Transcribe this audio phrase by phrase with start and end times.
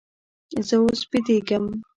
[0.67, 1.65] زه اوس بېدېږم.